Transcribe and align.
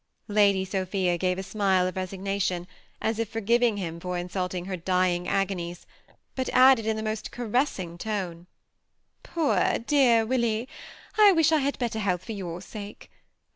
Lady 0.27 0.65
Sophia 0.65 1.15
gave 1.15 1.37
a 1.37 1.43
smile 1.43 1.85
of 1.85 1.95
resignation 1.95 2.65
as 3.03 3.19
if 3.19 3.31
forgiv^ 3.31 3.61
ing 3.61 3.77
him 3.77 3.99
for 3.99 4.17
insulting 4.17 4.65
her 4.65 4.75
dying 4.75 5.27
agonies, 5.27 5.85
but 6.33 6.49
added, 6.49 6.87
in 6.87 6.97
the 6.97 7.03
most 7.03 7.31
caressing 7.31 7.99
tone, 7.99 8.47
^^ 9.19 9.21
Poor 9.21 9.77
dear 9.77 10.25
Willy, 10.25 10.67
I 11.19 11.33
wish 11.33 11.51
I 11.51 11.59
had 11.59 11.77
better 11.77 11.99
health 11.99 12.25
for 12.25 12.31
your 12.31 12.63
sake. 12.63 13.11